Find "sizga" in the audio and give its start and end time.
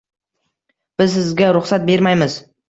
1.17-1.51